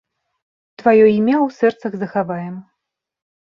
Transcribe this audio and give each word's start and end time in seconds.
Тваё 0.83 1.03
імя 1.17 1.37
ў 1.41 1.49
сэрцах 1.59 1.91
захаваем. 2.07 2.55